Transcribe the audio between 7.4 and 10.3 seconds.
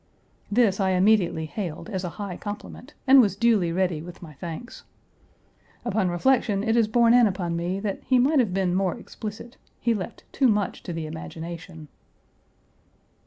me, that he might have been more explicit. He left